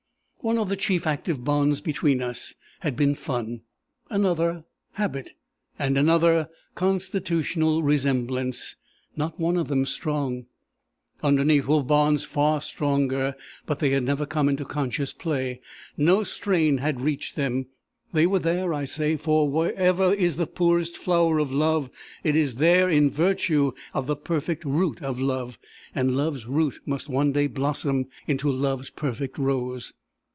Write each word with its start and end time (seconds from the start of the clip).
One 0.43 0.57
of 0.57 0.69
the 0.69 0.75
chief 0.75 1.05
active 1.05 1.43
bonds 1.43 1.81
between 1.81 2.19
us 2.19 2.55
had 2.79 2.95
been 2.95 3.13
fun; 3.13 3.61
another, 4.09 4.63
habit; 4.93 5.33
and 5.77 5.99
another, 5.99 6.49
constitutional 6.73 7.83
resemblance 7.83 8.75
not 9.15 9.39
one 9.39 9.55
of 9.55 9.67
them 9.67 9.85
strong. 9.85 10.47
Underneath 11.21 11.67
were 11.67 11.83
bonds 11.83 12.23
far 12.25 12.59
stronger, 12.59 13.35
but 13.67 13.77
they 13.77 13.91
had 13.91 14.01
never 14.03 14.25
come 14.25 14.49
into 14.49 14.65
conscious 14.65 15.13
play; 15.13 15.61
no 15.95 16.23
strain 16.23 16.79
had 16.79 17.01
reached 17.01 17.35
them. 17.35 17.67
They 18.11 18.25
were 18.25 18.39
there, 18.39 18.73
I 18.73 18.85
say; 18.85 19.17
for 19.17 19.47
wherever 19.47 20.11
is 20.11 20.37
the 20.37 20.47
poorest 20.47 20.97
flower 20.97 21.37
of 21.37 21.53
love, 21.53 21.91
it 22.23 22.35
is 22.35 22.55
there 22.55 22.89
in 22.89 23.11
virtue 23.11 23.73
of 23.93 24.07
the 24.07 24.15
perfect 24.15 24.65
root 24.65 25.03
of 25.03 25.21
love; 25.21 25.59
and 25.93 26.17
love's 26.17 26.47
root 26.47 26.79
must 26.87 27.09
one 27.09 27.31
day 27.31 27.45
blossom 27.45 28.07
into 28.25 28.49
love's 28.51 28.89
perfect 28.89 29.37
rose. 29.37 29.93